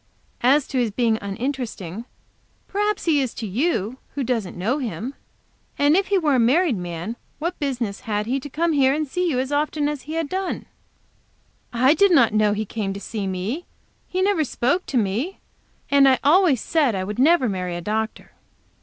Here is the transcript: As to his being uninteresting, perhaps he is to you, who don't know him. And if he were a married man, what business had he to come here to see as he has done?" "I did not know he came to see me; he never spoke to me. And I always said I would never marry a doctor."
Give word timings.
As 0.41 0.67
to 0.69 0.79
his 0.79 0.89
being 0.89 1.19
uninteresting, 1.21 2.05
perhaps 2.67 3.05
he 3.05 3.21
is 3.21 3.35
to 3.35 3.45
you, 3.45 3.99
who 4.15 4.23
don't 4.23 4.55
know 4.57 4.79
him. 4.79 5.13
And 5.77 5.95
if 5.95 6.07
he 6.07 6.17
were 6.17 6.33
a 6.33 6.39
married 6.39 6.75
man, 6.77 7.17
what 7.37 7.59
business 7.59 7.99
had 7.99 8.25
he 8.25 8.39
to 8.39 8.49
come 8.49 8.73
here 8.73 8.97
to 8.97 9.05
see 9.05 9.31
as 9.31 10.01
he 10.01 10.13
has 10.13 10.27
done?" 10.27 10.65
"I 11.71 11.93
did 11.93 12.09
not 12.11 12.33
know 12.33 12.53
he 12.53 12.65
came 12.65 12.93
to 12.93 12.99
see 12.99 13.27
me; 13.27 13.67
he 14.07 14.23
never 14.23 14.43
spoke 14.43 14.87
to 14.87 14.97
me. 14.97 15.39
And 15.91 16.09
I 16.09 16.17
always 16.23 16.61
said 16.61 16.95
I 16.95 17.03
would 17.03 17.19
never 17.19 17.47
marry 17.47 17.75
a 17.75 17.79
doctor." 17.81 18.31